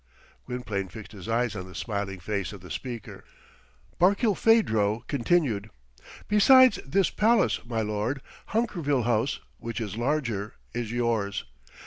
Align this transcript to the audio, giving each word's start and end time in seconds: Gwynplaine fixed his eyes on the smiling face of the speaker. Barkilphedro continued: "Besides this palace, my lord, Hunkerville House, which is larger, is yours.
Gwynplaine 0.47 0.87
fixed 0.87 1.11
his 1.11 1.29
eyes 1.29 1.55
on 1.55 1.67
the 1.67 1.75
smiling 1.75 2.19
face 2.19 2.53
of 2.53 2.61
the 2.61 2.71
speaker. 2.71 3.23
Barkilphedro 3.99 5.05
continued: 5.05 5.69
"Besides 6.27 6.79
this 6.83 7.11
palace, 7.11 7.59
my 7.65 7.83
lord, 7.83 8.23
Hunkerville 8.47 9.03
House, 9.03 9.41
which 9.59 9.79
is 9.79 9.97
larger, 9.97 10.55
is 10.73 10.91
yours. 10.91 11.43